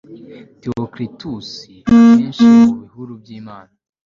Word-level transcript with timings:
theocritus 0.61 1.47
akenshi 1.97 2.45
mubihuru 2.57 3.11
byimana 3.21 3.71